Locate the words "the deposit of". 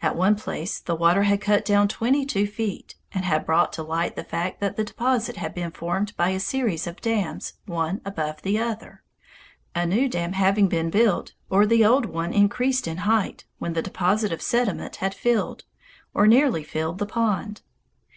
13.72-14.40